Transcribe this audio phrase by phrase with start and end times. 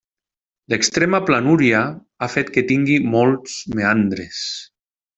[0.73, 4.45] L'extrema planúria ha fet que tingui molts meandres.